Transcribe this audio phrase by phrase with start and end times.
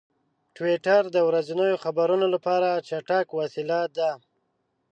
[0.55, 4.11] ټویټر د ورځنیو خبرونو لپاره چټک وسیله ده.